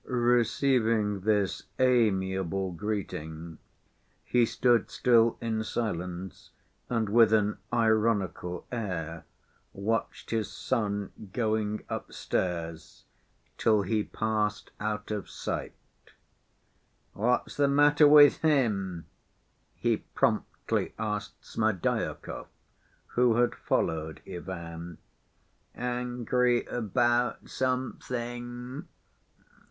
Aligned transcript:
Receiving 0.07 1.19
this 1.19 1.61
amiable 1.77 2.71
greeting, 2.71 3.59
he 4.23 4.47
stood 4.47 4.89
still 4.89 5.37
in 5.39 5.63
silence 5.63 6.49
and 6.89 7.07
with 7.07 7.31
an 7.31 7.59
ironical 7.71 8.65
air 8.71 9.25
watched 9.73 10.31
his 10.31 10.51
son 10.51 11.11
going 11.33 11.83
upstairs, 11.87 13.03
till 13.59 13.83
he 13.83 14.01
passed 14.03 14.71
out 14.79 15.11
of 15.11 15.29
sight. 15.29 15.75
"What's 17.13 17.55
the 17.55 17.67
matter 17.67 18.07
with 18.07 18.37
him?" 18.37 19.05
he 19.75 19.97
promptly 19.97 20.95
asked 20.97 21.45
Smerdyakov, 21.45 22.47
who 23.09 23.35
had 23.35 23.53
followed 23.53 24.19
Ivan. 24.27 24.97
"Angry 25.75 26.65
about 26.65 27.49
something. 27.51 28.87